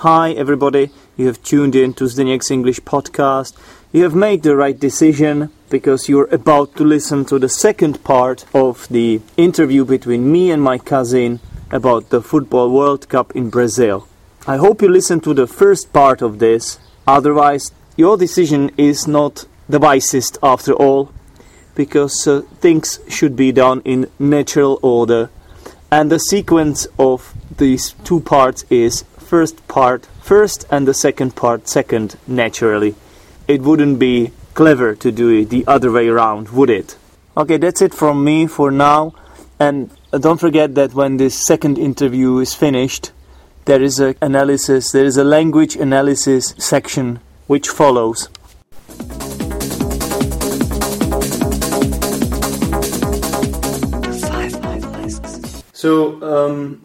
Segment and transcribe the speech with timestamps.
[0.00, 0.88] Hi, everybody.
[1.18, 3.54] You have tuned in to Zdeněk's English podcast.
[3.92, 8.46] You have made the right decision because you're about to listen to the second part
[8.54, 11.40] of the interview between me and my cousin
[11.70, 14.08] about the Football World Cup in Brazil.
[14.46, 19.44] I hope you listened to the first part of this, otherwise, your decision is not
[19.68, 21.12] the wisest after all,
[21.74, 25.28] because uh, things should be done in natural order,
[25.92, 31.68] and the sequence of these two parts is first part first and the second part
[31.68, 32.96] second naturally.
[33.46, 36.96] It wouldn't be clever to do it the other way around, would it?
[37.36, 39.14] Okay, that's it from me for now.
[39.60, 43.12] And don't forget that when this second interview is finished,
[43.66, 48.28] there is a analysis, there is a language analysis section which follows.
[55.72, 56.82] So, um,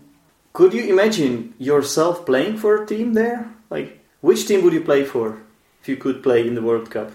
[0.55, 3.51] could you imagine yourself playing for a team there?
[3.69, 5.41] Like, which team would you play for
[5.81, 7.11] if you could play in the World Cup?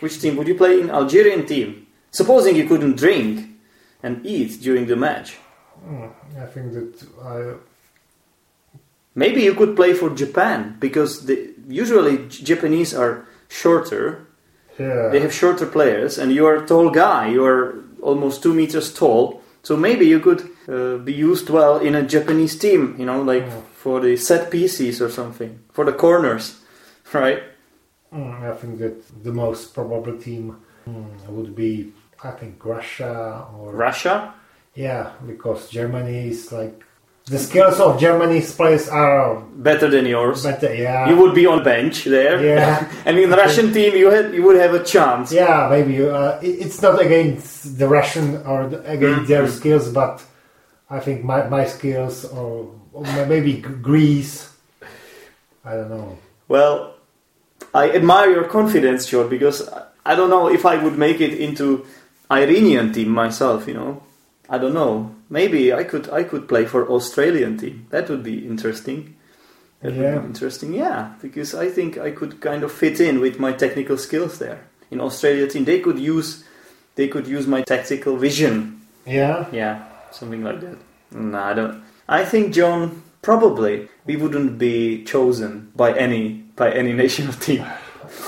[0.00, 0.90] Which team would you play in?
[0.90, 1.86] Algerian team.
[2.10, 3.48] Supposing you couldn't drink
[4.02, 5.38] and eat during the match.
[5.86, 6.10] Mm,
[6.44, 7.36] I think that I.
[9.14, 14.26] Maybe you could play for Japan because the, usually Japanese are shorter.
[14.78, 15.08] Yeah.
[15.12, 17.28] They have shorter players, and you are a tall guy.
[17.28, 19.37] You are almost two meters tall.
[19.62, 22.94] So maybe you could uh, be used well in a Japanese team.
[22.98, 23.62] You know, like Mm.
[23.74, 26.60] for the set pieces or something, for the corners,
[27.12, 27.42] right?
[28.12, 30.56] Mm, I think that the most probable team
[30.88, 31.92] mm, would be,
[32.24, 34.32] I think, Russia or Russia.
[34.74, 36.84] yeah, because Germany is like
[37.30, 40.42] the skills of Germany's players are better than yours.
[40.44, 40.72] better.
[40.74, 42.42] Yeah, you would be on bench there.
[42.44, 42.90] Yeah.
[43.06, 45.32] and in the Russian team, you had you would have a chance.
[45.32, 49.56] yeah, maybe uh, it- it's not against the Russian or the, against their Mhm.
[49.58, 50.22] skills, but
[50.90, 54.48] I think my, my skills or, or maybe Greece.
[55.64, 56.16] I don't know.
[56.48, 56.94] Well,
[57.74, 59.68] I admire your confidence, John, because
[60.06, 61.84] I don't know if I would make it into
[62.32, 63.68] Iranian team myself.
[63.68, 64.02] You know,
[64.48, 65.14] I don't know.
[65.30, 67.86] Maybe I could I could play for Australian team.
[67.90, 69.14] That would be interesting.
[69.82, 70.18] That would Yeah.
[70.18, 70.72] be interesting.
[70.74, 74.58] Yeah, because I think I could kind of fit in with my technical skills there.
[74.90, 76.44] In Australia team, they could use
[76.96, 78.74] they could use my tactical vision
[79.06, 79.76] Yeah, Yeah,
[80.10, 80.76] something like that.
[81.12, 81.82] No, I don't.
[82.08, 87.64] I think John probably we wouldn't be chosen by any by any national team.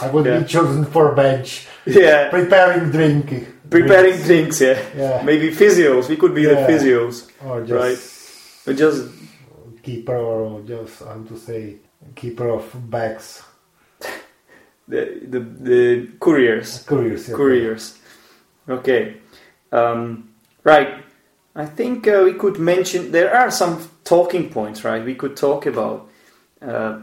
[0.03, 0.41] I would Yeah.
[0.41, 3.27] be chosen for bench, Yeah, preparing drink.
[3.71, 4.61] Preparing drinks.
[4.61, 5.23] Yeah, Yeah.
[5.25, 6.09] maybe physios.
[6.09, 7.99] We could be the physios, or just Right.
[8.67, 9.09] but just
[9.83, 11.77] keeper or just how to say
[12.15, 13.43] keeper of bags
[14.89, 16.83] the the, the couriers.
[16.87, 17.35] couriers yeah.
[17.37, 17.99] Couriers.
[18.69, 19.17] Okay.
[19.73, 20.31] Um,
[20.65, 21.05] right.
[21.55, 25.05] I think uh, we could mention there are some talking points, right?
[25.05, 26.09] We could talk about.
[26.61, 27.01] Uh,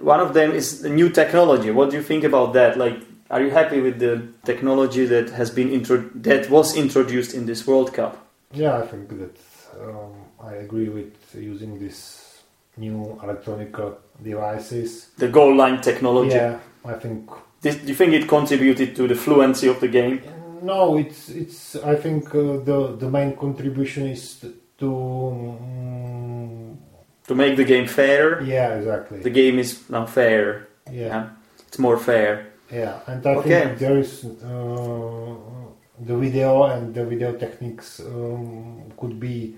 [0.00, 1.70] one of them is the new technology.
[1.70, 2.76] What do you think about that?
[2.76, 2.98] Like,
[3.32, 7.66] are you happy with the technology that has been intro- that was introduced in this
[7.66, 8.14] World Cup?
[8.54, 9.36] yeah i think that
[9.80, 10.12] um,
[10.50, 11.12] i agree with
[11.52, 12.00] using these
[12.76, 13.90] new electronic uh,
[14.22, 16.36] devices The goal line technology.
[16.36, 17.30] yeah i think
[17.62, 20.20] This, do you think it contributed to the fluency of the game?
[20.62, 24.22] no it's it's i think uh, the the main contribution is
[24.78, 24.88] to
[25.72, 26.78] um,
[27.28, 28.42] To make the game fairer?
[28.42, 30.68] yeah exactly The game is now fair.
[30.90, 31.24] yeah Yeah.
[31.68, 32.51] It's more fair.
[32.72, 33.60] Yeah, and I Okay.
[33.64, 35.34] think there is uh,
[36.00, 39.56] the video and the video techniques um, could be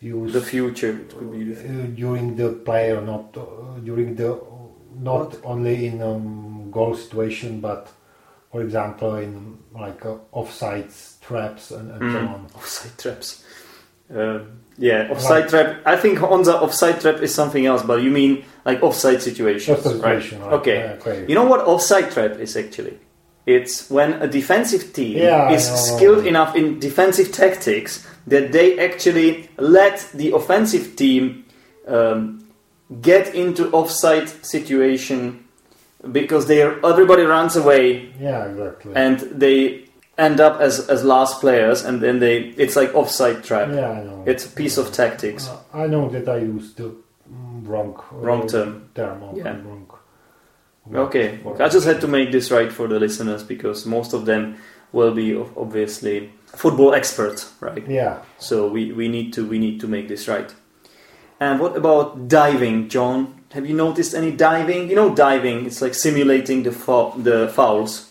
[0.00, 4.38] used The future it could be uh, during the play or not uh, during the
[4.98, 5.40] not What?
[5.44, 7.88] only in um, goal situation, but
[8.52, 12.28] for example in like uh, offsides traps and, and so Mm.
[12.34, 12.46] on.
[12.54, 13.44] Offside traps.
[14.14, 14.38] Uh,
[14.78, 15.80] yeah, offside trap.
[15.86, 19.84] I think on the offside trap is something else, but you mean like offside situations,
[19.86, 19.96] a right?
[20.22, 20.52] situation, right?
[20.54, 20.78] Okay.
[20.80, 21.26] Yeah, okay.
[21.28, 22.98] You know what offside trap is actually?
[23.46, 29.48] It's when a defensive team Yeah, is skilled enough in defensive tactics that they actually
[29.56, 31.44] let the offensive team
[31.86, 32.44] um,
[33.00, 35.44] get into offside situation
[36.10, 38.92] because they are, everybody runs away Yeah, exactly.
[38.96, 39.85] and they
[40.18, 43.68] end up as, as last players and then they it's like offside trap.
[43.68, 44.22] yeah, I know.
[44.26, 45.48] It's a piece of tactics.
[45.48, 46.84] Uh, I know that I used the
[47.30, 48.88] mm, wrong uh, Wrong term.
[48.94, 49.50] term Yeah.
[49.62, 49.86] wrong.
[50.94, 54.24] Okay, for- I just had to make this right for the listeners because most of
[54.24, 54.56] them
[54.92, 57.84] will be obviously football experts, right?
[57.88, 58.20] Yeah.
[58.38, 60.54] So we, we need to we need to make this right.
[61.40, 63.42] And what about diving, John?
[63.52, 64.88] Have you noticed any diving?
[64.88, 65.66] You know, diving.
[65.66, 68.05] It's like simulating the fou- the fouls.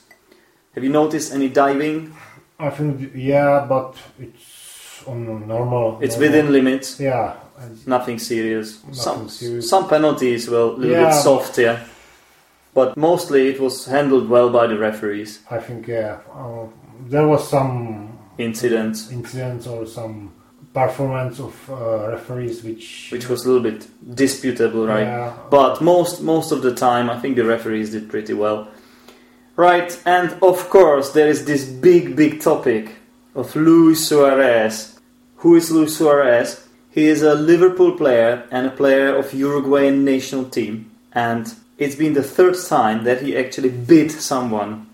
[0.75, 2.13] Have you noticed any diving?
[2.60, 6.00] I think yeah, but it's on normal.
[6.01, 7.00] It's normal- within limits.
[7.00, 7.33] Yeah,
[7.88, 8.80] Nothing serious.
[8.83, 9.69] Nothing some serious.
[9.69, 11.06] some penalties were a little Yeah.
[11.10, 11.80] bit soft, yeah.
[12.74, 15.39] But mostly it was handled well by the referees.
[15.50, 16.66] I think yeah, uh,
[17.10, 20.33] there was some Incidents, incidents or some
[20.74, 25.07] performance of uh, referees which which was a little bit disputable, right?
[25.07, 28.68] Yeah, But most most of the time, I think the referees did pretty well.
[29.57, 32.96] Right, and of course there is this big big topic
[33.34, 35.00] of Luis Suarez.
[35.38, 36.68] Who is Luis Suarez?
[36.90, 42.13] He is a Liverpool player and a player of Uruguayan national team, and it's been
[42.13, 44.88] the third time that he actually bit someone.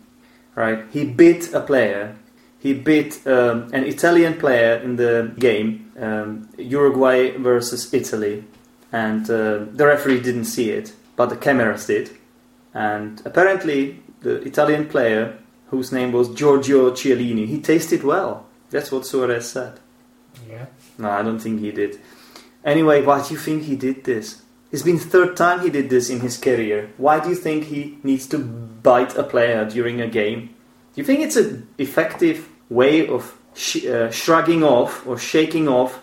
[0.53, 2.15] Right, he bit a player.
[2.59, 8.43] He bit um, an Italian player in the game, um, Uruguay versus Italy,
[8.91, 12.11] and uh, the referee didn't see it, but the cameras did.
[12.73, 15.37] And apparently, the Italian player,
[15.69, 18.45] whose name was Giorgio Chiellini, he tasted well.
[18.69, 19.79] That's what Suarez said.
[20.49, 20.67] yeah.
[20.97, 21.99] No, I don't think he did.
[22.63, 24.41] Anyway, why do you think he did this?
[24.71, 26.91] It's been third time he did this in his career.
[26.97, 30.47] Why do you think he needs to bite a player during a game?
[30.93, 36.01] Do you think it's an effective way of sh- uh, shrugging off or shaking off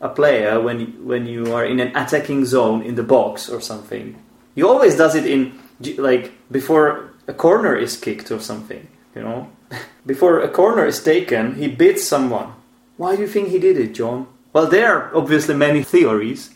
[0.00, 4.14] a player when when you are in an attacking zone in the box or something?
[4.54, 5.58] He always does it in
[5.96, 8.86] like before a corner is kicked or something.
[9.14, 9.48] You know,
[10.06, 12.52] before a corner is taken, he beats someone.
[12.96, 14.26] Why do you think he did it, John?
[14.52, 16.50] Well, there are obviously many theories.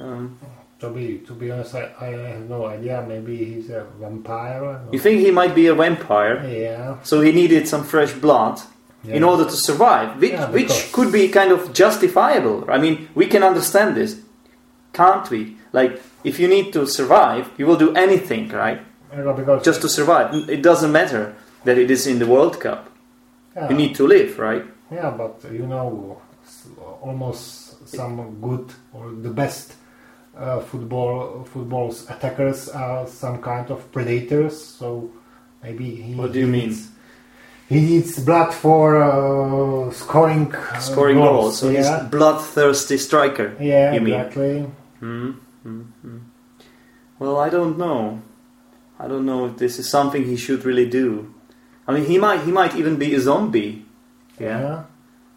[0.00, 0.38] Um,
[0.80, 2.06] To be to be honest, I, I
[2.38, 3.04] have no idea.
[3.08, 4.80] Maybe he's a vampire.
[4.92, 7.02] you think he might be a vampire, Yeah.
[7.02, 8.60] so he needed some fresh blood
[9.04, 12.64] in order to survive, which, Yeah, which could be kind of justifiable.
[12.70, 14.20] I mean, we can understand this,
[14.92, 15.56] can't we?
[15.72, 18.80] Like, if you need to survive, you will do anything, right?
[19.64, 20.34] Just to survive.
[20.48, 21.34] It doesn't matter
[21.64, 22.88] that it is in the World Cup.
[23.56, 24.64] yeah, You need to live, right?
[24.90, 26.20] yeah, but you know,
[27.02, 29.74] almost some good or the best
[30.36, 34.56] uh, football football's attackers are some kind of predators.
[34.78, 35.10] So
[35.62, 36.14] maybe he.
[36.14, 36.74] What do you mean?
[37.68, 40.54] He needs blood for uh, scoring.
[40.54, 41.58] uh, Scoring goals.
[41.58, 42.06] So he's yeah.
[42.06, 43.56] a bloodthirsty striker.
[43.60, 44.14] Yeah, you mean?
[44.14, 44.60] exactly.
[45.00, 45.30] Hmm.
[45.62, 46.18] hmm, hmm.
[47.18, 48.22] Well, I don't know.
[48.98, 51.32] I don't know if this is something he should really do.
[51.86, 53.84] I mean, he might he might even be a zombie.
[54.38, 54.84] Yeah.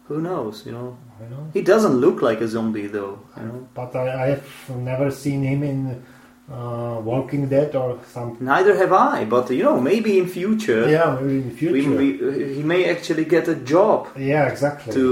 [0.08, 0.66] Who knows?
[0.66, 1.50] You know, I know.
[1.54, 3.20] he doesn't look like a zombie though.
[3.36, 6.04] You know, But I, I have never seen him in
[6.52, 8.44] uh, Walking Dead or something.
[8.46, 9.24] neither have I.
[9.24, 11.96] But you know, maybe in future, Yeah, maybe in the we, future.
[11.96, 13.98] we, he may actually get a job.
[14.18, 14.92] yeah, exactly.
[14.92, 15.04] To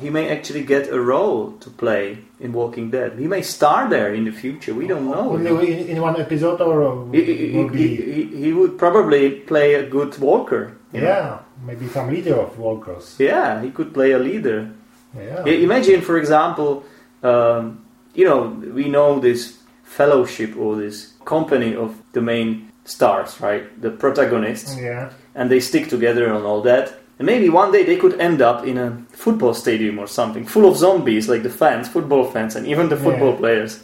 [0.00, 2.04] he may actually get a role to play
[2.40, 3.10] in Walking Dead.
[3.18, 4.72] He may star there in the future.
[4.74, 5.36] We don't know.
[5.36, 5.46] In,
[5.92, 6.78] in one episode or
[7.12, 7.66] He, he,
[8.14, 10.62] he, he, would probably play a good walker.
[10.92, 11.06] you know?
[11.06, 13.16] yeah, maybe some leader of walkers.
[13.18, 14.70] Yeah, he could play a leader.
[15.16, 16.84] Yeah, Yeah, imagine, for example,
[17.22, 17.84] um,
[18.14, 18.40] you know,
[18.78, 19.40] we know this
[19.86, 23.64] fellowship or this company of the main stars, right?
[23.80, 26.92] The protagonists, yeah, and they stick together and all that.
[27.18, 30.66] And maybe one day they could end up in a football stadium or something, full
[30.68, 33.38] of zombies, like the fans, football fans, and even the football Yeah.
[33.38, 33.80] players.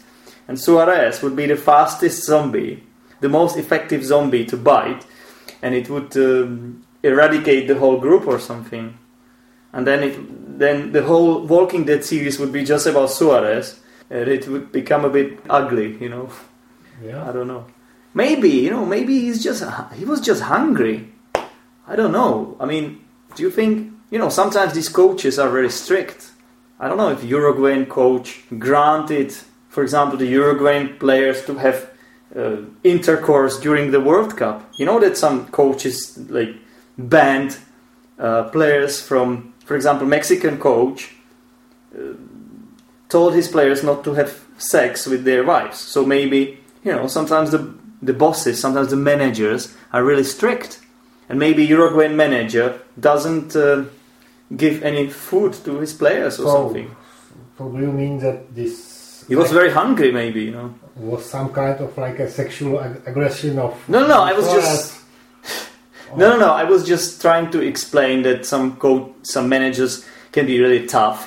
[0.48, 2.82] And Suarez would be the fastest zombie,
[3.20, 5.06] the most effective zombie to bite,
[5.62, 8.98] and it would um, eradicate the whole group or something.
[9.72, 13.80] And then it, then the whole Walking Dead series would be just about Suarez,
[14.12, 16.28] and it would become a bit ugly, you know.
[17.02, 17.28] Yeah.
[17.28, 17.64] I don't know.
[18.14, 18.84] Maybe you know.
[18.84, 19.64] Maybe he's just
[19.94, 21.10] he was just hungry.
[21.88, 22.56] I don't know.
[22.60, 23.00] I mean,
[23.34, 24.28] do you think you know?
[24.28, 26.30] Sometimes these coaches are very strict.
[26.78, 29.32] I don't know if Uruguayan coach granted,
[29.68, 31.90] for example, the Uruguayan players to have
[32.36, 34.70] uh, intercourse during the World Cup.
[34.78, 36.54] You know that some coaches like
[36.98, 37.56] banned
[38.18, 41.14] uh, players from, for example, Mexican coach
[41.96, 42.12] uh,
[43.12, 45.78] told his players not to have sex with their wives.
[45.94, 46.40] So maybe
[46.86, 47.62] you know sometimes the
[48.08, 50.80] the bosses, sometimes the managers are really strict,
[51.28, 52.66] and maybe Uruguayan manager
[53.08, 53.84] doesn't uh,
[54.62, 56.88] give any food to his players or So, something.
[57.58, 60.68] so do you mean that this He was very hungry, maybe you know.
[60.96, 63.72] was some kind of like a sexual ag- aggression of?
[63.88, 64.98] No, no, no, I was just-
[66.16, 66.50] No, no, no.
[66.62, 70.04] I was just trying to explain that some co- some managers
[70.34, 71.18] can be really tough,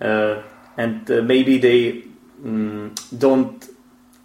[0.00, 0.34] uh,
[0.76, 2.04] and uh, maybe they
[2.42, 3.68] mm, don't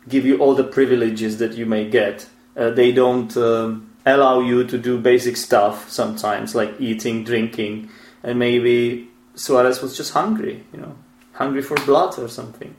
[0.08, 2.28] give you all the privileges that you may get.
[2.58, 7.90] Uh, they don't um, allow you to do basic stuff sometimes, like eating, drinking,
[8.24, 10.64] and maybe Suarez was just hungry.
[10.74, 10.96] You know,
[11.34, 12.76] hungry for blood or something.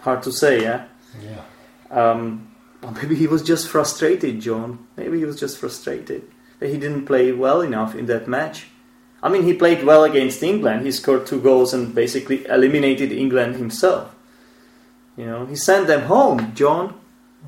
[0.00, 0.86] Hard to say, yeah.
[1.22, 1.42] Yeah.
[1.90, 4.86] Um, or maybe he was just frustrated, John.
[4.96, 8.66] Maybe he was just frustrated that he didn't play well enough in that match.
[9.22, 10.84] I mean, he played well against England.
[10.84, 14.14] He scored two goals and basically eliminated England himself.
[15.16, 16.94] You know, he sent them home, John.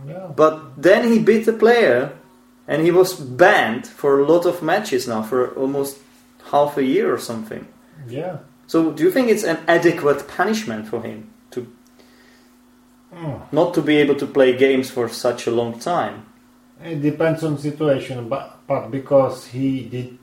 [0.07, 0.29] Yeah.
[0.35, 2.13] But then he beat the player,
[2.67, 5.99] and he was banned for a lot of matches now for almost
[6.51, 7.67] half a year or something.
[8.09, 8.39] Yeah.
[8.67, 11.67] So, do you think it's an adequate punishment for him to
[13.15, 13.41] Mm.
[13.53, 16.27] not to be able to play games for such a long time?
[16.85, 20.19] It depends on situation, but but because he did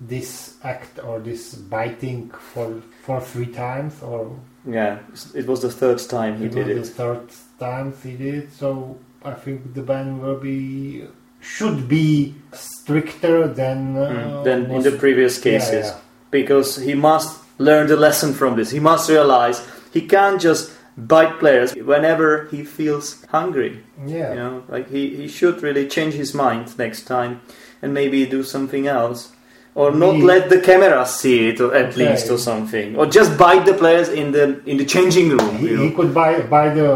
[0.00, 4.30] this act or this biting for for three times, or
[4.66, 4.98] Yeah,
[5.34, 6.80] it was the third time he it did was it.
[6.92, 7.20] the third
[7.58, 11.04] time he did, it, so I think the ban will be
[11.40, 15.86] should be stricter than uh, Mm, than in the previous Yeah, cases.
[15.86, 15.96] yeah.
[16.30, 18.70] because he must learn the lesson from this.
[18.70, 19.62] He must realize
[19.92, 23.82] he can't just bite players whenever he feels hungry.
[24.06, 24.30] Yeah.
[24.30, 27.40] You know, like he, he should really change his mind next time
[27.82, 29.32] and maybe do something else.
[29.80, 31.98] Or not He- let the cameras see it, or at Okay.
[32.02, 32.96] least, or something.
[32.98, 35.54] Or just bite the players in the in the changing room.
[35.64, 36.90] He, he could buy buy the,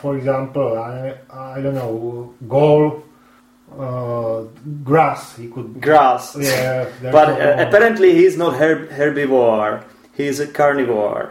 [0.00, 1.14] for example, I
[1.56, 1.96] I don't know,
[2.56, 2.82] goal,
[3.86, 4.42] uh,
[4.84, 5.36] grass.
[5.36, 5.80] He could.
[5.80, 6.24] Grass.
[6.38, 6.86] Yeah,
[7.18, 9.72] But uh, apparently he's not herb- herbivore.
[10.20, 11.24] He's a carnivore.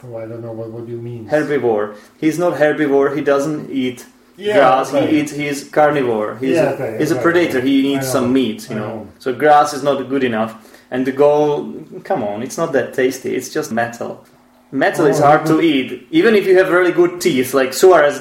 [0.00, 1.22] So I don't know what what you mean.
[1.34, 1.86] Herbivore.
[2.22, 3.08] He's not herbivore.
[3.18, 3.98] He doesn't eat
[4.36, 4.92] Yeah, grass.
[4.94, 5.10] okay.
[5.10, 5.32] He eats.
[5.32, 6.36] He's carnivore.
[6.36, 7.22] He's Yeah, a, okay, he's a okay.
[7.22, 7.60] predator.
[7.60, 8.68] He I eats some meat.
[8.70, 8.88] You know.
[8.88, 9.08] know.
[9.18, 10.52] So grass is not good enough.
[10.90, 11.72] And the goal,
[12.04, 13.34] come on, it's not that tasty.
[13.34, 14.26] It's just metal.
[14.70, 17.54] Metal is Oh, hard to eat, even if you have really good teeth.
[17.54, 18.20] Like Suarez,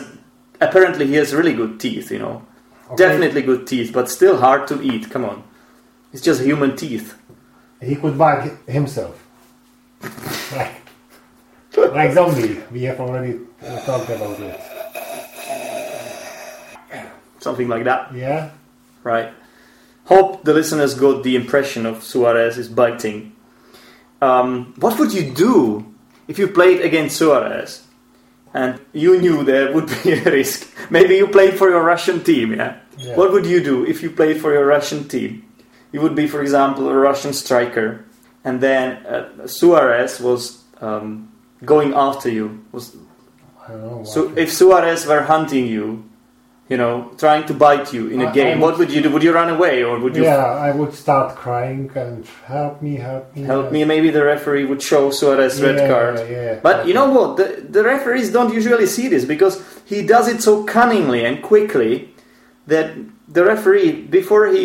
[0.60, 2.12] apparently he has really good teeth.
[2.12, 2.42] You know,
[2.92, 2.96] Okay.
[3.04, 5.10] definitely good teeth, but still hard to eat.
[5.10, 5.44] Come on,
[6.14, 7.16] it's just human teeth.
[7.82, 9.16] He could bite himself.
[10.56, 10.74] like,
[11.78, 12.62] like zombie.
[12.72, 13.40] We have already
[13.86, 14.60] talked about it.
[17.42, 18.14] Something like that.
[18.16, 18.52] Yeah.
[19.04, 19.34] right?
[20.06, 23.36] Hope the listeners got the impression of Suarez is biting.
[24.22, 25.86] Um, what would you do
[26.28, 27.84] if you played against Suarez
[28.54, 30.70] and you knew there would be a risk?
[30.90, 32.78] Maybe you played for your Russian team, yeah?
[32.98, 33.16] Yeah.
[33.16, 35.44] What would you do if you played for your Russian team?
[35.92, 38.06] You would be, for example, a Russian striker,
[38.44, 41.32] and then uh, Suarez was um,
[41.66, 42.64] going after you.
[42.72, 42.96] Was
[43.68, 44.04] I don't know.
[44.04, 46.04] so if Suarez were hunting you,
[46.72, 49.02] you know, trying to bite you in a I- I game, would- what would you
[49.06, 49.10] do?
[49.14, 52.20] Would you run away or would you yeah, I would start crying and
[52.56, 53.42] help me, help me.
[53.54, 53.80] help me?
[53.94, 56.16] Maybe the referee would show Suarez red Yeah, card.
[56.30, 56.60] Yeah.
[56.68, 57.30] But you know what?
[57.40, 59.56] The, the referees don't usually see this because
[59.94, 61.92] he does it so cunningly and quickly
[62.74, 62.88] that
[63.38, 64.64] the referee, before he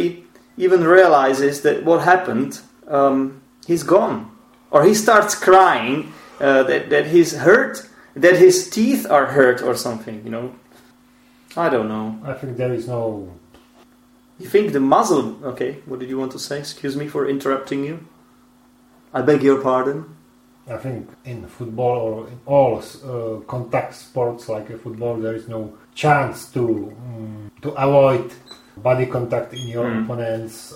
[0.64, 2.52] even realizes that what happened,
[2.98, 3.18] um,
[3.66, 4.18] he's gone.
[4.70, 5.96] Or he starts crying
[6.40, 7.74] uh, that, that he's hurt,
[8.24, 10.46] that his teeth are hurt or something, you know.
[11.56, 12.18] I don't know.
[12.24, 13.32] I think there is no.
[14.38, 15.38] You think the muzzle.
[15.44, 16.58] Okay, what did you want to say?
[16.58, 18.06] Excuse me for interrupting you.
[19.14, 20.04] I beg your pardon.
[20.68, 25.72] I think in football or in all uh, contact sports like football, there is no
[25.94, 28.32] chance to mm, to avoid
[28.76, 30.04] body contact in your Mm.
[30.04, 30.74] opponents,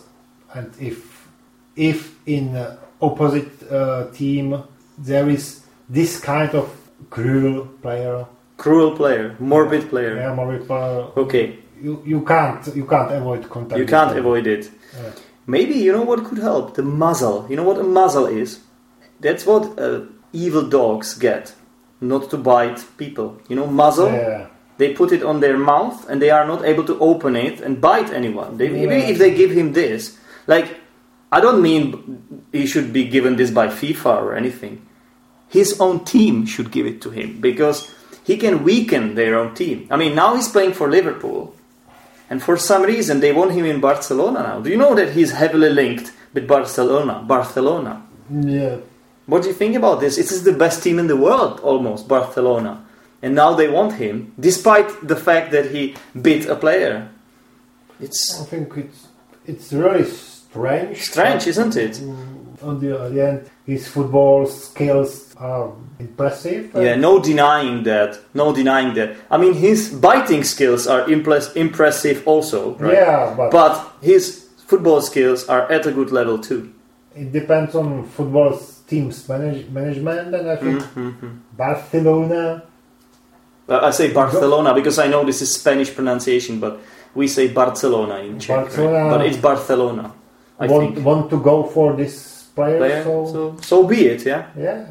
[0.54, 1.28] and if
[1.76, 4.62] if in uh, opposite uh, team
[4.96, 6.70] there is this kind of
[7.10, 8.24] cruel player,
[8.62, 10.14] Cruel player, morbid player.
[10.16, 11.46] yeah, more people, Okay,
[11.86, 13.78] you, you can't you can't avoid contact.
[13.80, 14.18] you can't them.
[14.24, 14.62] avoid it.
[14.96, 15.10] Yeah.
[15.46, 16.74] Maybe you know what could help?
[16.74, 17.46] The muzzle.
[17.48, 18.50] You know what a muzzle is?
[19.24, 20.00] That's what uh,
[20.32, 21.54] evil dogs get.
[22.00, 23.28] Not to bite people.
[23.48, 24.10] You know, muzzle.
[24.12, 24.46] Yeah.
[24.78, 27.80] They put it on their mouth and they are not able to open it and
[27.80, 28.56] bite anyone.
[28.58, 29.10] They, Even Yeah.
[29.12, 30.68] if they give him this, like,
[31.36, 31.82] I don't mean
[32.52, 34.74] he should be given this by FIFA or anything.
[35.48, 37.78] His own team should give it to him because
[38.24, 39.86] he can weaken their own team.
[39.90, 41.54] I mean, now he's playing for Liverpool,
[42.28, 44.60] and for some reason they want him in Barcelona now.
[44.60, 47.22] Do you know that he's heavily linked with Barcelona?
[47.26, 48.02] Barcelona.
[48.30, 48.76] Yeah.
[49.26, 50.18] What do you think about this?
[50.18, 52.84] It is the best team in the world, almost, Barcelona.
[53.22, 57.08] And now they want him, despite the fact that he beat a player.
[58.00, 59.08] It's I think it's
[59.46, 60.96] it's really strange.
[61.02, 61.92] strange, isn't it?
[61.92, 66.62] Mm, On the other hand, his football skills are impressive.
[66.74, 68.18] Yeah, no denying that.
[68.34, 69.10] No denying that.
[69.30, 72.94] I mean, his biting skills are impress- impressive also, right?
[72.94, 73.72] Yeah, but, But
[74.02, 74.22] his
[74.66, 76.62] football skills are at a good level too.
[77.14, 77.86] it depends on
[78.16, 78.52] football
[78.90, 81.28] team's manage- management, and I think Mm-hmm.
[81.56, 82.62] Barcelona.
[83.68, 86.78] Uh, I say Barcelona because I know this is Spanish pronunciation, but
[87.14, 88.76] we say Barcelona in Czech.
[88.78, 89.10] right?
[89.10, 90.12] But it's Barcelona,
[90.58, 91.06] I want, think.
[91.06, 94.46] want to go for this player, Player, so, so, so be it, yeah?
[94.56, 94.86] yeah,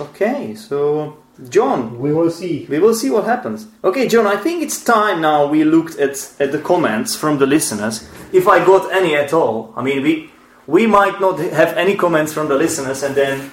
[0.00, 2.66] Okay, so John, we will see.
[2.68, 3.66] we will see what happens.
[3.84, 7.46] Okay, John, I think it's time now we looked at, at the comments from the
[7.46, 8.08] listeners.
[8.32, 10.30] If I got any at all, I mean, we
[10.66, 13.50] we might not have any comments from the listeners, and then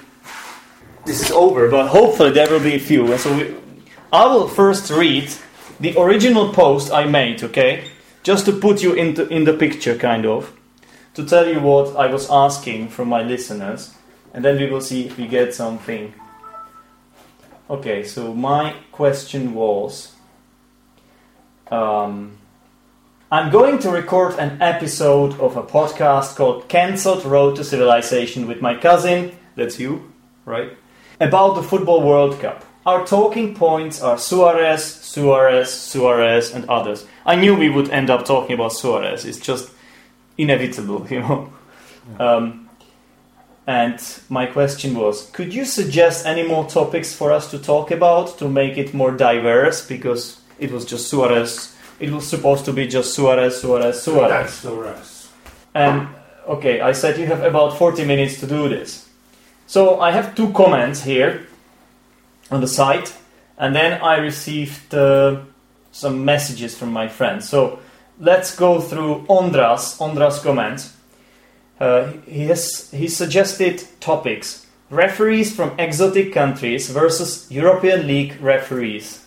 [1.04, 1.70] this is over.
[1.70, 3.16] But hopefully there will be a few.
[3.18, 3.54] So we,
[4.12, 5.28] I will first read
[5.80, 7.42] the original post I made.
[7.44, 7.84] Okay,
[8.22, 10.52] just to put you into in the picture, kind of,
[11.14, 13.94] to tell you what I was asking from my listeners,
[14.32, 16.12] and then we will see if we get something.
[17.70, 20.12] Okay, so my question was.
[21.70, 22.38] Um,
[23.32, 28.60] I'm going to record an episode of a podcast called Cancelled Road to Civilization with
[28.60, 30.12] my cousin, that's you,
[30.44, 30.76] right?
[31.20, 32.64] About the Football World Cup.
[32.86, 37.06] Our talking points are Suarez, Suarez, Suarez, and others.
[37.24, 39.70] I knew we would end up talking about Suarez, it's just
[40.36, 41.52] inevitable, you know.
[42.18, 42.68] Um,
[43.66, 43.98] and
[44.28, 48.48] my question was could you suggest any more topics for us to talk about to
[48.48, 49.86] make it more diverse?
[49.86, 54.30] Because it was just Suarez it was supposed to be just Suarez, Suarez, Suarez.
[54.30, 55.30] That's Suarez.
[55.74, 56.08] And
[56.46, 59.08] okay, I said you have about 40 minutes to do this.
[59.66, 61.46] So I have two comments here
[62.50, 63.16] on the site,
[63.56, 65.40] and then I received uh,
[65.92, 67.48] some messages from my friends.
[67.48, 67.78] So
[68.18, 70.96] let's go through Ondras, Ondras comments.
[71.80, 79.24] Uh, he has he suggested topics: referees from exotic countries versus European League referees.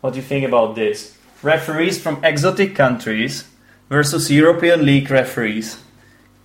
[0.00, 1.16] What do you think about this?
[1.42, 3.44] Referees from exotic countries
[3.88, 5.82] versus European League referees.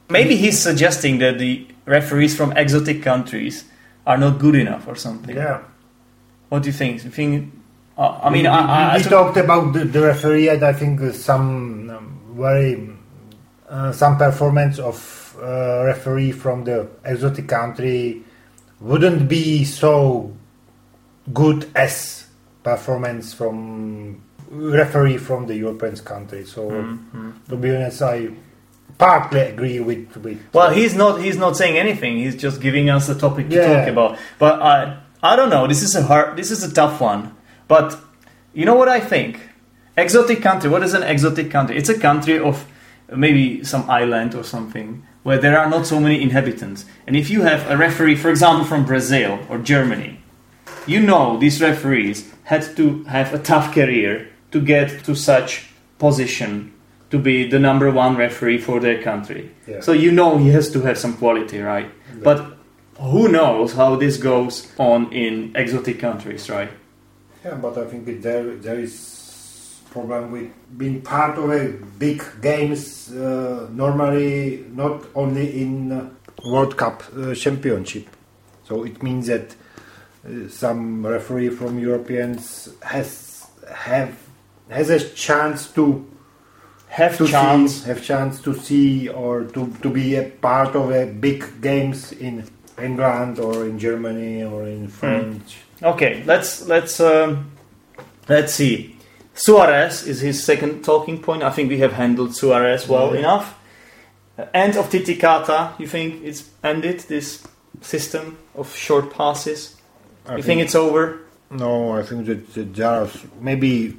[0.09, 3.65] Maybe he's suggesting that the referees from exotic countries
[4.05, 5.35] are not good enough or something.
[5.35, 5.61] Yeah.
[6.49, 7.03] What do you think?
[7.03, 7.53] You think?
[7.97, 10.99] Uh, I mean, we, I, I, we talked about the, the referee, and I think
[11.13, 12.89] some um, very
[13.69, 18.21] uh, some performance of uh, referee from the exotic country
[18.81, 20.33] wouldn't be so
[21.33, 22.27] good as
[22.63, 26.43] performance from referee from the European country.
[26.45, 27.31] So Mm-hmm.
[27.49, 28.29] to be honest, I
[28.97, 30.39] partly agree with with.
[30.53, 31.21] Well, he's not.
[31.21, 32.17] He's not saying anything.
[32.17, 33.79] He's just giving us a topic to Yeah.
[33.79, 34.17] talk about.
[34.37, 35.65] But I, I don't know.
[35.67, 36.37] This is a hard.
[36.37, 37.34] This is a tough one.
[37.67, 37.97] But
[38.53, 39.39] you know what I think?
[39.97, 40.69] Exotic country.
[40.69, 41.77] What is an exotic country?
[41.77, 42.65] It's a country of
[43.15, 46.85] maybe some island or something where there are not so many inhabitants.
[47.07, 50.19] And if you have a referee, for example, from Brazil or Germany,
[50.85, 56.73] you know these referees had to have a tough career to get to such position
[57.09, 59.51] to be the number one referee for their country.
[59.67, 59.79] Yeah.
[59.79, 61.89] So you know he has to have some quality, right?
[62.21, 62.57] But
[62.99, 66.69] who knows how this goes on in exotic countries, right?
[67.45, 73.11] Yeah, but I think there there is problem with being part of a big games.
[73.11, 76.09] Uh, normally, not only in uh,
[76.43, 78.07] World Cup uh, championship.
[78.63, 79.55] So it means that
[80.25, 84.17] uh, some referee from Europeans has have
[84.69, 86.03] has a chance to
[86.87, 87.83] Have to chance.
[87.83, 92.11] see have chance to see or to, to be a part of a big games
[92.13, 92.43] in
[92.81, 94.67] England or in Germany or Hmm.
[94.67, 95.57] in French.
[95.83, 97.51] Okay, let's let's um,
[98.29, 98.95] let's see.
[99.33, 101.43] Suarez is his second talking point.
[101.43, 103.19] I think we have handled Suarez well Yeah.
[103.19, 103.55] enough.
[104.37, 105.77] Uh, end of Titicata.
[105.79, 107.43] You think it's ended this
[107.81, 109.75] system of short passes?
[110.27, 111.19] I you think it's over?
[111.51, 113.09] No, I think that, that there are
[113.41, 113.97] maybe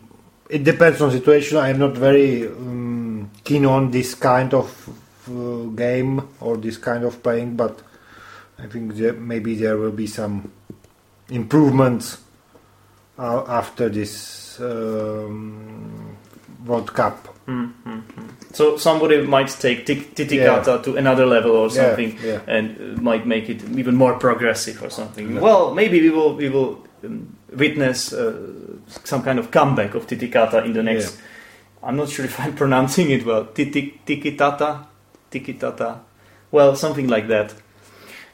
[0.51, 1.59] it depends on situation.
[1.59, 4.89] I'm not very um, keen on this kind of
[5.29, 7.81] uh, game or this kind of playing, but
[8.59, 10.51] I think that maybe there will be some
[11.29, 12.19] improvements
[13.19, 16.17] uh, after this um,
[16.65, 17.29] World Cup.
[18.53, 22.41] So somebody might take tic- Titicata to another level or something, yeah.
[22.49, 25.35] and uh, might make it even more progressive or something.
[25.35, 25.41] Yeah.
[25.41, 28.35] Well, maybe we will we will um, witness uh,
[29.05, 31.19] some kind of comeback of Titicata in the next.
[31.85, 33.45] I'm not sure if I'm pronouncing it well.
[33.47, 34.87] Titi- Tikitata,
[35.31, 36.01] Tikitata.
[36.51, 37.55] Well, something like that.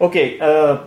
[0.01, 0.39] Okay.
[0.41, 0.79] Uh,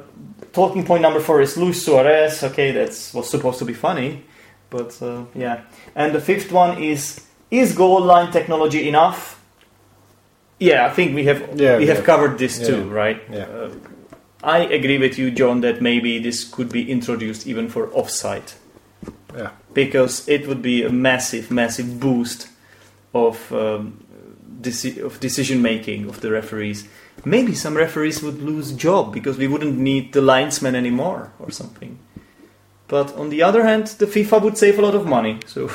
[0.54, 2.44] talking point number four is Luis Suarez.
[2.44, 4.24] Okay, that's was supposed to be funny,
[4.70, 5.62] but uh, yeah.
[5.96, 9.40] And the fifth one is is goal line technology enough?
[10.60, 12.06] Yeah, I think we have Yeah, we have yeah.
[12.06, 12.68] covered this Yeah.
[12.68, 13.22] too, right?
[13.32, 13.46] Yeah.
[13.46, 13.70] Uh,
[14.44, 18.52] I agree with you, John, that maybe this could be introduced even for offside
[19.38, 19.50] Yeah.
[19.74, 22.48] because it would be a massive, massive boost
[23.14, 24.04] of um,
[24.62, 26.88] deci- of decision making of the referees.
[27.24, 31.98] Maybe some referees would lose job because we wouldn't need the linesman anymore or something.
[32.88, 35.40] But on the other hand, the FIFA would save a lot of money.
[35.48, 35.70] So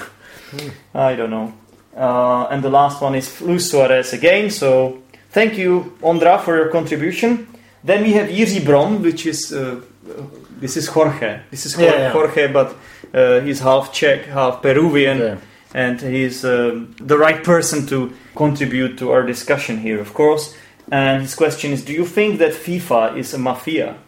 [0.94, 1.52] I don't know.
[1.96, 4.50] Uh, and the last one is Luis Suarez again.
[4.50, 7.48] So thank you, Ondra, for your contribution.
[7.82, 10.22] Then we have Jiří Brom, which is uh, uh,
[10.60, 11.40] this is Jorge.
[11.50, 12.10] This is Jor- Yeah, yeah.
[12.12, 12.76] Jorge, but
[13.14, 15.36] uh, he's half Czech, half Peruvian Yeah.
[15.74, 20.54] and he's um, the right person to contribute to our discussion here, of course.
[20.90, 23.98] And his question is Do you think that FIFA is a mafia?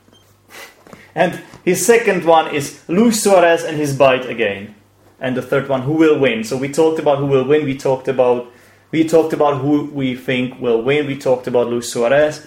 [1.15, 4.75] And his second one is Luis Suarez and his bite again.
[5.21, 6.43] And the third one, who will win?
[6.43, 7.65] So we talked about who will win.
[7.65, 8.51] We talked about
[8.91, 11.07] we talked about who we think will win.
[11.07, 12.47] We talked about Luis Suarez.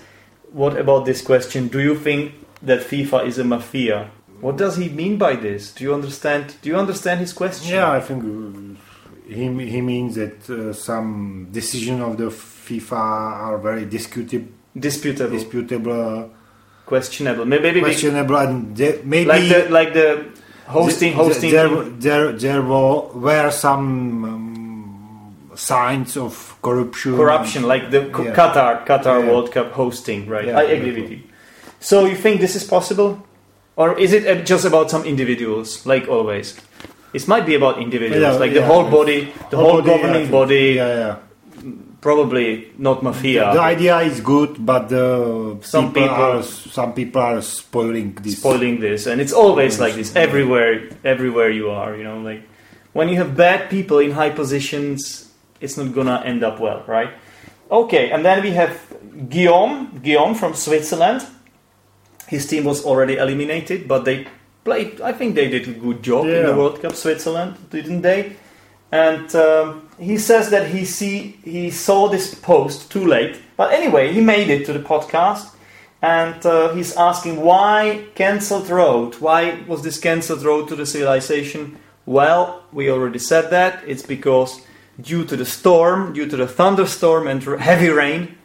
[0.51, 1.69] What about this question?
[1.69, 4.11] Do you think that FIFA is a mafia?
[4.41, 5.73] What does he mean by this?
[5.73, 6.55] Do you understand?
[6.61, 7.73] Do you understand his question?
[7.73, 8.79] Yeah, I think uh,
[9.27, 12.93] he he means that uh, some decision of the FIFA
[13.47, 13.85] are very
[14.77, 16.31] Disputable, disputable,
[16.85, 17.45] questionable.
[17.45, 20.25] Maybe, maybe questionable, and they- maybe like the like the
[20.67, 21.51] hosting th- hosting.
[21.51, 27.15] There, there, there were, some um, signs of corruption.
[27.15, 28.35] corruption, like the Yeah.
[28.35, 29.29] Qatar Qatar Yeah.
[29.31, 30.45] World Cup hosting, right?
[30.47, 31.19] Yeah, I agree with you.
[31.79, 33.25] So you think this is possible,
[33.77, 36.55] or is it uh, just about some individuals, like always?
[37.15, 40.65] It might be about individuals, Yeah, like the whole body, the whole, governing yeah, body.
[40.81, 41.15] Yeah, yeah.
[42.01, 43.51] Probably not mafia.
[43.53, 48.37] The idea is good, but the Some people, people- are some people are spoiling this.
[48.37, 52.41] spoiling this and it's always like this everywhere everywhere you are you know like
[52.93, 55.31] when you have bad people in high positions
[55.63, 57.09] it's not gonna end up well right
[57.71, 58.71] okay and then we have
[59.33, 61.21] guillaume guillaume from switzerland
[62.27, 64.27] his team was already eliminated but they
[64.65, 68.35] played i think they did a good job in the world cup switzerland didn't they?
[68.91, 74.13] And um, he says that he see he saw this post too late but anyway
[74.13, 75.49] he made it to the podcast
[76.01, 79.15] and uh, he's asking why cancelled road?
[79.15, 81.77] Why was this cancelled road to the civilization?
[82.05, 83.83] Well we already said that.
[83.85, 84.61] It's because
[85.01, 88.37] due to the storm due to the thunderstorm and heavy rain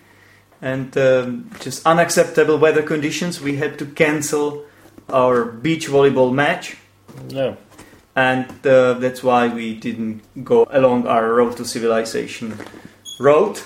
[0.61, 4.65] and um, just unacceptable weather conditions we had to cancel
[5.12, 6.77] our beach volleyball match.
[7.29, 7.57] Yeah.
[8.16, 12.57] and uh, that's why we didn't go along our road to civilization
[13.18, 13.61] road.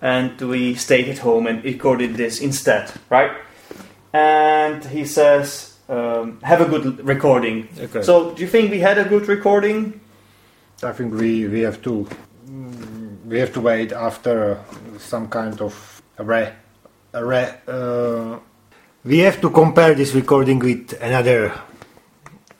[0.00, 3.32] And we stayed at home and recorded this instead right?
[4.12, 7.68] And he says um, have a good recording.
[7.78, 8.02] Okay.
[8.02, 10.00] so do you think we had a good recording?
[10.82, 12.06] I think we, we have to
[13.24, 14.60] we have to wait after
[14.98, 16.50] some kind of a re,
[17.14, 18.38] re uh,
[19.04, 21.52] we have to compare this recording with another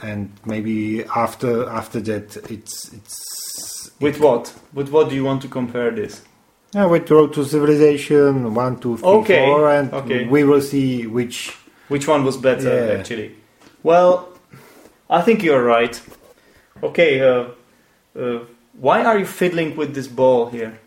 [0.01, 5.49] and maybe after after that it's it's with what with what do you want to
[5.49, 6.23] compare this
[6.75, 10.27] yeah, with Road to Civilization one two three Okay, four, and okay.
[10.27, 11.57] we will see which
[11.89, 12.99] Which one was better, Yeah.
[12.99, 13.31] actually?
[13.85, 14.29] Well,
[15.09, 15.95] I think you're right.
[16.83, 17.45] Okay, uh,
[18.19, 18.41] uh,
[18.73, 20.81] why are you fiddling with this ball here?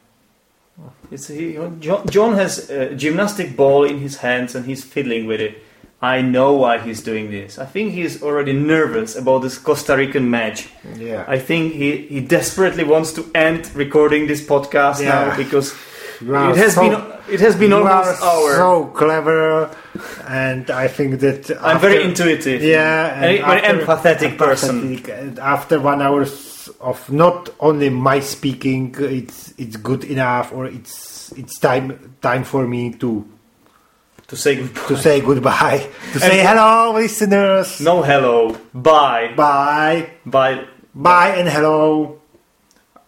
[1.11, 5.39] It's he, John, John has a gymnastic ball in his hands and he's fiddling with
[5.41, 5.63] it.
[6.01, 7.57] I know why he's doing this.
[7.57, 10.69] I think he's already nervous about this Costa Rican match.
[10.95, 15.09] yeah I think he, he desperately wants to end recording this podcast Yeah.
[15.29, 15.73] now because
[16.21, 18.55] it has so- been it has been almost hour.
[18.55, 19.69] so clever
[20.27, 22.61] and I think that I'm very intuitive.
[22.63, 24.97] Yeah, and very empathetic person.
[24.97, 26.25] empathetic, and after one hour
[26.79, 32.67] of not only my speaking, it's it's good enough, or it's it's time time for
[32.67, 33.25] me to
[34.27, 34.87] To say goodbye.
[34.87, 37.79] to say goodbye, to say hello, listeners.
[37.81, 38.55] No hello.
[38.73, 39.33] Bye.
[39.35, 40.65] Bye, Bye.
[40.93, 42.19] bye, and hello.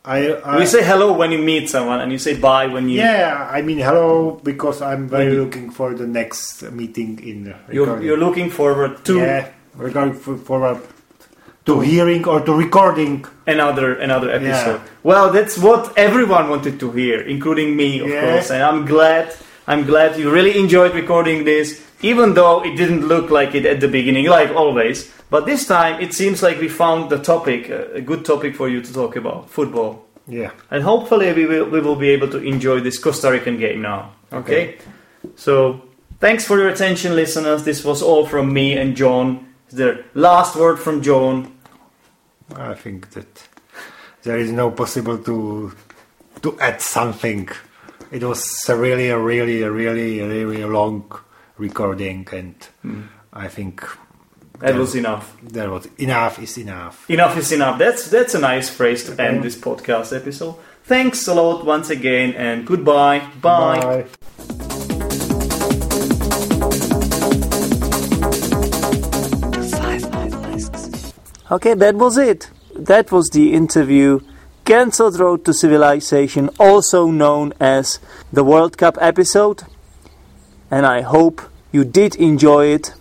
[0.06, 2.98] I, I We say hello when you meet someone, and you say bye when you.
[3.04, 7.54] yeah, I mean hello because I'm very you- looking for the next meeting in.
[7.72, 10.80] You're, you're looking forward to yeah, we're going for, forward
[11.70, 13.16] to hearing or to recording.
[13.56, 14.80] another another episode.
[14.82, 15.10] Yeah.
[15.10, 18.22] Well, that's what everyone wanted to hear, including me, of Yeah.
[18.26, 18.48] course.
[18.56, 19.26] And I'm glad.
[19.72, 21.68] I'm glad you really enjoyed recording this,
[22.12, 24.98] even though it didn't look like it at the beginning, like always.
[25.34, 28.68] But this time, it seems like we found the topic, uh, a good topic for
[28.74, 29.92] you to talk about, football.
[30.28, 30.52] Yeah.
[30.72, 34.00] And hopefully we will, we will be able to enjoy this Costa Rican game now.
[34.34, 34.64] Okay?
[35.36, 35.82] So,
[36.20, 37.64] thanks for your attention, listeners.
[37.64, 39.46] This was all from me and John.
[39.72, 41.36] The last word from John.
[42.56, 43.48] I think that
[44.24, 45.72] there is no possible to
[46.42, 47.50] to add something.
[48.12, 51.04] It was a really, a really, a really, a really long
[51.58, 52.56] recording, and
[53.34, 53.84] I think
[54.60, 55.38] That was enough.
[55.54, 57.10] That was enough is enough.
[57.10, 57.78] Enough is enough.
[57.80, 60.56] That's that's a nice phrase to end this podcast episode.
[60.84, 63.22] Thanks a lot once again, and goodbye.
[63.42, 64.06] Bye.
[71.52, 72.50] Okay, that was it.
[72.76, 74.20] That was the interview.
[74.66, 78.00] Cancelled Road to Civilization, also known as
[78.32, 79.64] the World Cup episode.
[80.70, 82.94] And I hope you did enjoy it.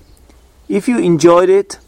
[0.68, 1.78] If you enjoyed it,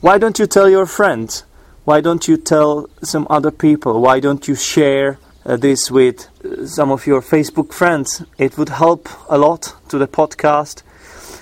[0.00, 1.44] why don't you tell your friends?
[1.84, 4.02] Why don't you tell some other people?
[4.02, 8.22] Why don't you share uh, this with uh, some of your Facebook friends.
[8.38, 10.82] It would help a lot to the podcast.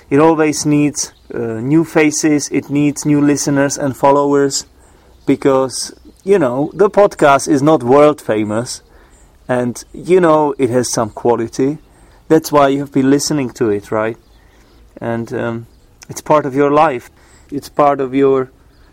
[0.09, 4.67] It always needs uh, new faces, it needs new listeners and followers
[5.27, 8.83] because, you know, the podcast is not world famous
[9.47, 11.79] and, you know, it has some quality.
[12.29, 14.17] That's why you have been listening to it, right?
[15.01, 15.67] And um,
[16.09, 17.11] it's part of your life,
[17.51, 18.51] it's part of your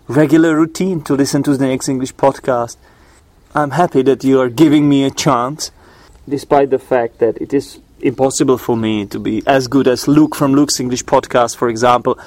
[0.08, 2.78] regular routine to listen to the Zdeněk's English podcast.
[3.54, 5.72] I'm happy that you are giving me a chance,
[6.28, 10.36] despite the fact that it is impossible for me to be as good as Luke
[10.36, 12.20] from Luke's English podcast, for example.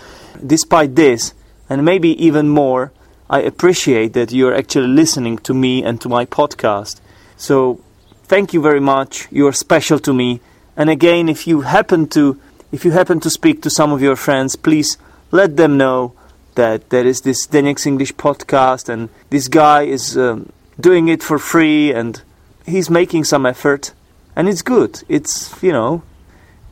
[0.45, 1.35] Despite this,
[1.69, 2.93] and maybe even more,
[3.31, 7.01] I appreciate that you're actually listening to me and to my podcast.
[7.37, 7.81] So,
[8.25, 9.29] thank you very much.
[9.31, 10.41] You're special to me.
[10.77, 14.17] And again, if you happen to if you happen to speak to some of your
[14.17, 14.99] friends, please
[15.31, 16.13] let them know
[16.55, 21.39] that there is this Zdeněk's English podcast and this guy is um, doing it for
[21.39, 22.21] free and
[22.67, 23.93] he's making some effort
[24.39, 25.03] and it's good.
[25.09, 26.03] It's, you know,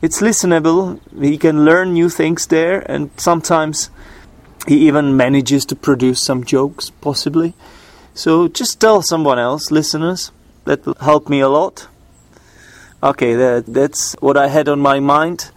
[0.01, 1.01] it's listenable.
[1.21, 3.89] He can learn new things there and sometimes
[4.67, 7.53] he even manages to produce some jokes, possibly.
[8.13, 10.31] So just tell someone else, listeners.
[10.63, 11.87] That will help me a lot.
[13.03, 15.51] Okay, that, that's what I had on my mind.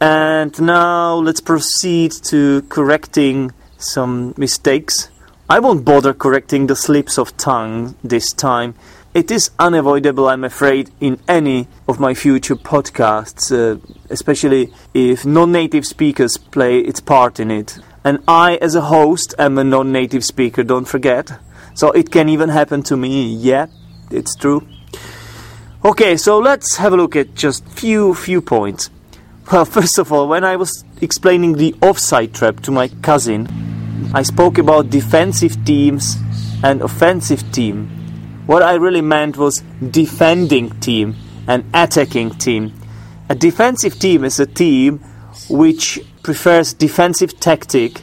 [0.00, 5.10] And now let's proceed to correcting some mistakes.
[5.48, 8.74] I won't bother correcting the slips of tongue this time.
[9.12, 15.50] It is unavoidable, I'm afraid, in any of my future podcasts, uh, especially if non
[15.50, 17.80] native speakers play its part in it.
[18.04, 21.40] And I, as a host, am a non native speaker, don't forget.
[21.74, 23.34] So it can even happen to me.
[23.34, 23.66] Yeah,
[24.12, 24.64] it's true.
[25.84, 28.90] Okay, so let's have a look at just few few points.
[29.50, 33.48] Well, first of all, when I was explaining the offside trap to my cousin,
[34.14, 36.16] I spoke about defensive teams
[36.62, 37.99] and offensive team.
[38.50, 41.14] What I really meant was defending team
[41.46, 42.72] and attacking team.
[43.28, 44.98] A defensive team is a team
[45.48, 48.02] which prefers defensive tactic,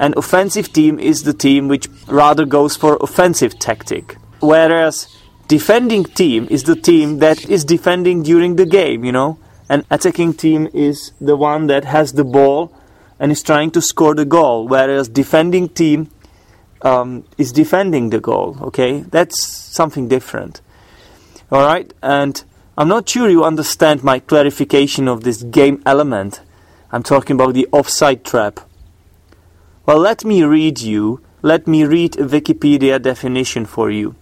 [0.00, 4.16] and offensive team is the team which rather goes for offensive tactic.
[4.40, 5.06] Whereas
[5.46, 10.34] defending team is the team that is defending during the game, you know an attacking
[10.34, 12.72] team is the one that has the ball
[13.20, 16.10] and is trying to score the goal, whereas defending team
[16.82, 18.56] um, is defending the goal.
[18.62, 20.60] Okay, that's something different.
[21.50, 22.42] All right, and
[22.76, 26.40] I'm not sure you understand my clarification of this game element.
[26.90, 28.60] I'm talking about the offside trap.
[29.84, 31.20] Well, let me read you.
[31.42, 34.16] Let me read a Wikipedia definition for you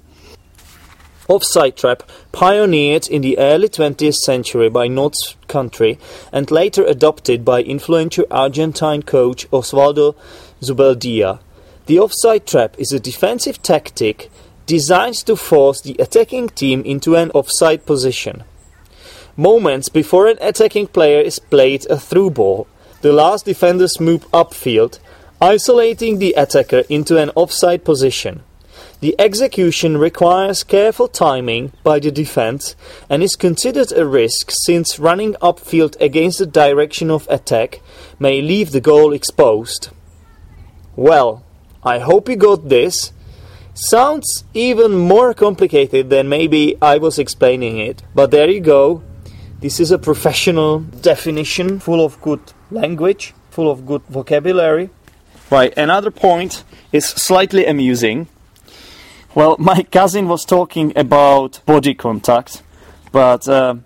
[1.28, 5.98] offside trap pioneered in the early 20th century by Notts County
[6.32, 10.14] and later adopted by influential Argentine coach Osvaldo
[10.60, 11.40] Zubeldia.
[11.86, 14.30] The offside trap is a defensive tactic
[14.64, 18.42] designed to force the attacking team into an offside position.
[19.36, 22.66] Moments before an attacking player is played a through ball,
[23.02, 24.98] the last defenders move upfield,
[25.42, 28.42] isolating the attacker into an offside position.
[29.00, 32.74] The execution requires careful timing by the defense
[33.10, 37.82] and is considered a risk since running upfield against the direction of attack
[38.18, 39.90] may leave the goal exposed.
[40.96, 41.43] Well,
[41.84, 43.12] I hope you got this.
[43.74, 49.02] Sounds even more complicated than maybe I was explaining it, but there you go.
[49.60, 54.90] This is a professional definition full of good language, full of good vocabulary.
[55.50, 58.28] Right, another point is slightly amusing
[59.34, 62.62] well, my cousin was talking about body contact,
[63.12, 63.76] but uh,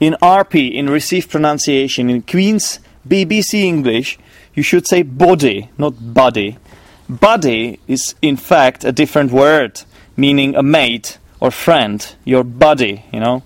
[0.00, 4.18] in RP, in received pronunciation, in Queen's BBC English,
[4.54, 6.58] you should say body, not body.
[7.08, 9.82] Body is, in fact, a different word,
[10.16, 13.42] meaning a mate or friend, your buddy, you know.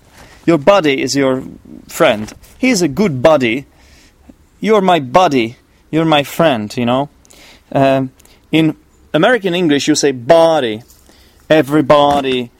[0.46, 1.44] Your buddy is your
[1.88, 2.32] friend.
[2.58, 3.66] He's a good buddy.
[4.60, 5.56] You're my buddy.
[5.90, 7.10] You're my friend, you know.
[7.70, 8.10] Um,
[8.50, 8.76] in
[9.14, 10.82] American English, you say body
[11.52, 12.50] everybody,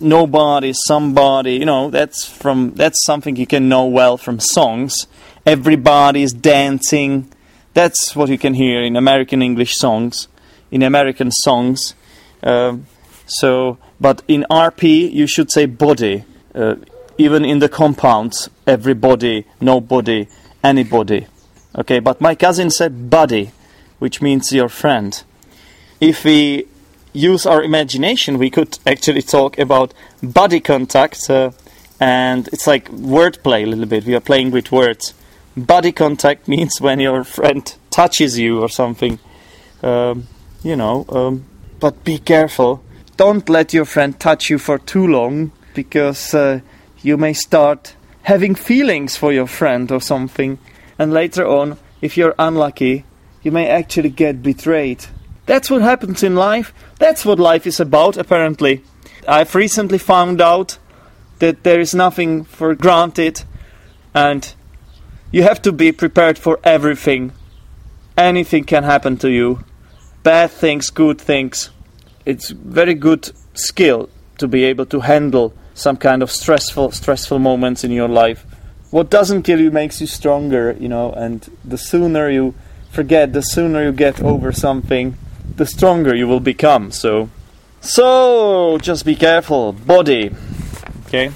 [0.00, 1.54] nobody, somebody.
[1.54, 5.06] You know, that's from that's something you can know well from songs.
[5.44, 7.32] Everybody is dancing.
[7.74, 10.28] That's what you can hear in American English songs,
[10.70, 11.94] in American songs.
[12.42, 12.78] Uh,
[13.26, 16.24] so, but in RP, you should say body.
[16.54, 16.76] Uh,
[17.18, 20.28] even in the compounds, everybody, nobody,
[20.62, 21.26] anybody.
[21.78, 23.52] Okay, but my cousin said buddy,
[23.98, 25.22] which means your friend.
[26.00, 26.66] If we
[27.12, 31.50] use our imagination, we could actually talk about body contact, uh,
[31.98, 34.04] and it's like wordplay a little bit.
[34.04, 35.14] We are playing with words.
[35.56, 39.18] Body contact means when your friend touches you or something,
[39.82, 40.28] um,
[40.66, 41.04] you know.
[41.08, 41.44] Um,
[41.78, 42.82] but be careful.
[43.16, 46.60] Don't let your friend touch you for too long, because uh,
[47.02, 50.58] you may start having feelings for your friend or something,
[50.98, 53.04] and later on, if you're unlucky,
[53.42, 55.06] you may actually get betrayed.
[55.46, 56.74] That's what happens in life.
[56.98, 58.82] That's what life is about, apparently.
[59.28, 60.78] I've recently found out
[61.38, 63.44] that there is nothing for granted,
[64.12, 64.52] and
[65.30, 67.32] you have to be prepared for everything.
[68.16, 69.64] Anything can happen to you
[70.26, 71.70] bad things, good things.
[72.24, 74.08] It's very good skill
[74.38, 78.44] to be able to handle some kind of stressful stressful moments in your life.
[78.90, 82.54] What doesn't kill you makes you stronger, you know, and the sooner you
[82.90, 85.16] forget, the sooner you get over something,
[85.54, 86.90] the stronger you will become.
[86.90, 87.30] So
[87.80, 89.74] so just be careful.
[89.74, 90.34] Body.
[91.06, 91.30] Okay?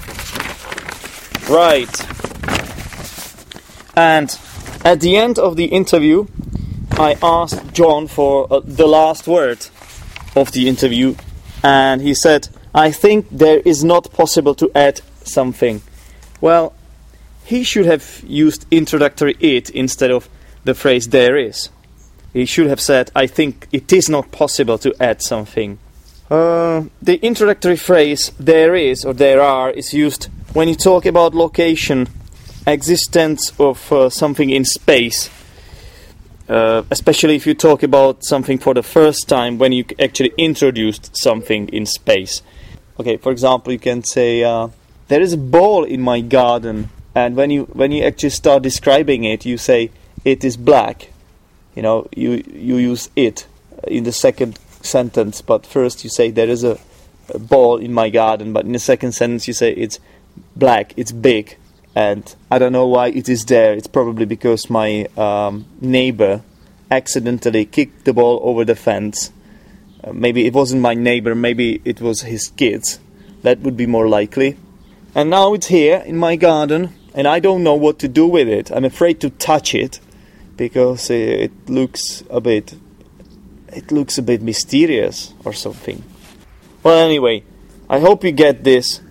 [1.49, 1.95] Right.
[3.95, 4.37] And
[4.83, 6.27] at the end of the interview,
[7.01, 9.65] I asked John for uh, the last word
[10.35, 11.15] of the interview,
[11.63, 15.81] and he said, I think there is not possible to add something.
[16.41, 16.73] Well,
[17.43, 20.29] he should have used introductory it instead of
[20.63, 21.69] the phrase there is.
[22.33, 25.79] He should have said, I think it is not possible to add something.
[26.29, 31.33] Uh, the introductory phrase there is or there are is used when you talk about
[31.33, 32.09] location,
[32.67, 35.31] existence of uh, something in space.
[36.51, 41.15] Uh, especially if you talk about something for the first time when you actually introduced
[41.15, 42.41] something in space.
[42.99, 44.67] Okay, for example, you can say uh,
[45.07, 49.23] there is a ball in my garden, and when you when you actually start describing
[49.23, 49.91] it, you say
[50.25, 51.13] it is black.
[51.73, 53.47] You know, you you use it
[53.87, 56.77] in the second sentence, but first you say there is a,
[57.33, 60.01] a ball in my garden, but in the second sentence you say it's
[60.57, 61.55] black, it's big,
[61.95, 63.73] and I don't know why it is there.
[63.73, 66.41] It's probably because my um, neighbor
[66.89, 69.31] accidentally kicked the ball over the fence.
[70.03, 72.99] Uh, maybe it wasn't my neighbor, maybe it was his kids.
[73.43, 74.57] That would be more likely.
[75.13, 78.47] And now it's here in my garden, and I don't know what to do with
[78.47, 78.71] it.
[78.71, 79.99] I'm afraid to touch it
[80.55, 82.75] because it looks a bit
[83.73, 86.03] it looks a bit mysterious or something.
[86.83, 87.43] Well, anyway,
[87.89, 89.01] I hope you get this.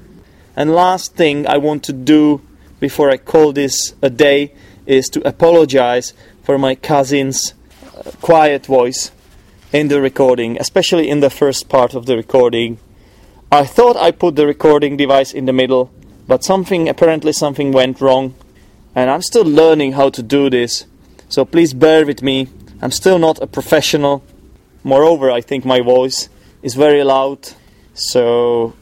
[0.54, 2.42] And last thing I want to do
[2.80, 4.52] before I call this a day
[4.86, 6.12] is to apologize
[6.42, 7.54] for my cousin's
[7.96, 9.12] uh, quiet voice
[9.72, 12.78] in the recording, especially in the first part of the recording.
[13.52, 15.92] I thought I put the recording device in the middle,
[16.26, 18.34] but something apparently something went wrong,
[18.94, 20.86] and I'm still learning how to do this.
[21.28, 22.48] So please bear with me.
[22.82, 24.24] I'm still not a professional.
[24.82, 26.28] Moreover, I think my voice
[26.62, 27.50] is very loud.
[27.94, 28.74] So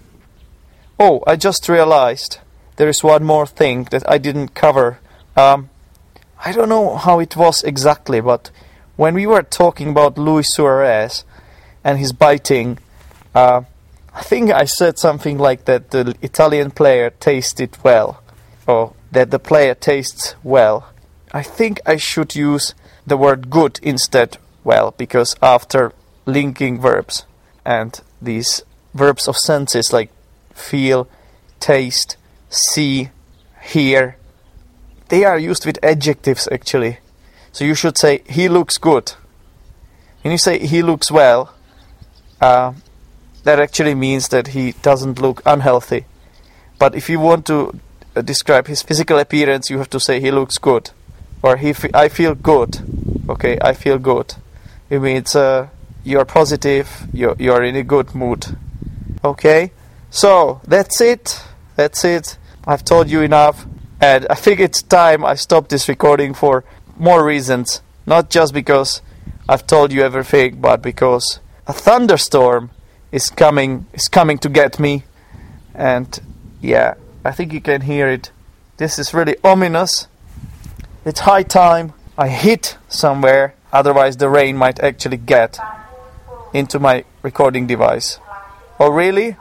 [1.01, 2.39] Oh, I just realized
[2.79, 5.01] there is one more thing that I didn't cover.
[5.37, 5.69] Um,
[6.45, 8.51] I don't know how it was exactly, but
[8.97, 11.25] when we were talking about Luis Suarez
[11.83, 12.79] and his biting,
[13.35, 13.62] uh,
[14.14, 18.23] I think I said something like that the Italian player tasted well,
[18.67, 20.88] or that the player tastes well.
[21.33, 25.93] I think I should use the word good instead well, because after
[26.27, 27.27] linking verbs
[27.64, 28.62] and these
[28.95, 30.11] verbs of senses like
[30.55, 31.09] feel,
[31.59, 32.17] taste,
[32.51, 33.11] see,
[33.63, 34.17] hear,
[35.09, 36.99] they are used with adjectives actually.
[37.53, 39.13] So you should say, he looks good.
[40.23, 41.55] When you say he looks well,
[42.41, 42.73] uh,
[43.45, 46.05] that actually means that he doesn't look unhealthy.
[46.79, 47.79] But if you want to
[48.15, 50.91] uh, describe his physical appearance, you have to say he looks good.
[51.43, 52.79] Or he I feel good.
[53.29, 54.35] Okay, I feel good.
[54.91, 55.69] It means uh,
[56.05, 58.57] you're positive, you're, you're in a good mood.
[59.25, 59.73] Okay?
[60.11, 61.43] So, that's it.
[61.79, 62.38] That's it.
[62.67, 63.64] I've told you enough.
[64.01, 66.64] And I think it's time I stop this recording for
[66.97, 67.83] more reasons.
[68.05, 69.01] Not just because
[69.49, 71.38] I've told you everything, but because
[71.69, 72.71] a thunderstorm
[73.12, 75.05] is coming is coming to get me.
[75.73, 76.19] And
[76.61, 78.33] yeah, I think you can hear it.
[78.79, 80.09] This is really ominous.
[81.05, 85.61] It's high time I hit somewhere, otherwise the rain might actually get
[86.52, 88.19] into my recording device.
[88.81, 89.37] Oh really?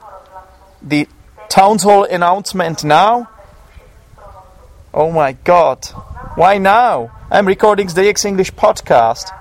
[0.84, 1.08] The
[1.50, 3.30] town hall announcement now?
[4.94, 5.86] Oh my god.
[6.36, 7.12] Why now?
[7.32, 9.32] I'm recording Zdeněk's English podcast.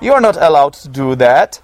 [0.00, 1.60] You are not allowed to do that.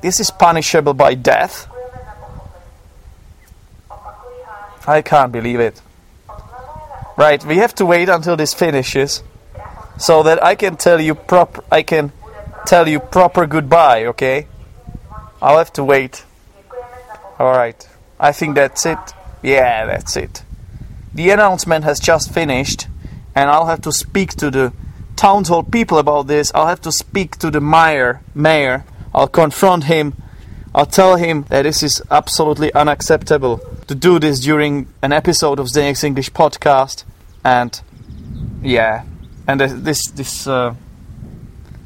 [0.00, 1.68] This is punishable by death.
[4.86, 5.80] I can't believe it.
[7.16, 9.22] Right, we have to wait until this finishes
[9.98, 12.12] so that I can tell you proper I can
[12.66, 14.46] tell you proper goodbye, okay?
[15.42, 16.24] I'll have to wait.
[17.38, 17.88] Alright.
[18.18, 18.98] I think that's it.
[19.42, 20.44] Yeah, that's it.
[21.12, 22.86] The announcement has just finished,
[23.34, 24.72] and I'll have to speak to the
[25.16, 26.52] town hall people about this.
[26.54, 28.22] I'll have to speak to the mayor.
[28.34, 28.84] Mayor.
[29.14, 30.14] I'll confront him
[30.74, 35.66] I'll tell him that this is absolutely unacceptable to do this during an episode of
[35.66, 37.04] Zdeněk's English podcast,
[37.44, 37.78] and
[38.62, 39.04] yeah,
[39.46, 40.74] and this this uh,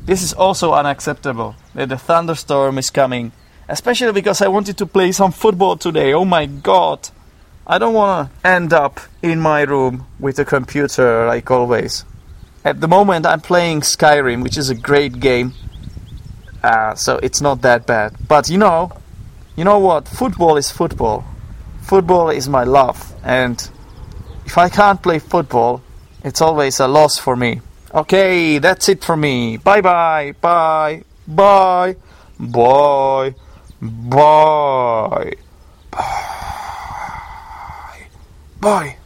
[0.04, 3.32] this is also unacceptable that the thunderstorm is coming,
[3.68, 6.12] especially because I wanted to play some football today.
[6.12, 7.08] Oh my god!
[7.66, 12.04] I don't want to end up in my room with a computer like always.
[12.64, 15.54] At the moment, I'm playing Skyrim, which is a great game
[16.66, 18.12] uh, so it's not that bad.
[18.26, 18.92] But you know,
[19.56, 20.08] you know what?
[20.08, 21.24] Football is football.
[21.82, 23.56] Football is my love, and
[24.44, 25.82] if I can't play football,
[26.24, 27.60] it's always a loss for me.
[27.94, 29.58] Okay, that's it for me.
[29.58, 31.94] Bye bye, bye, bye,
[32.40, 33.34] bye,
[33.80, 35.36] bye, bye,
[38.60, 38.98] bye.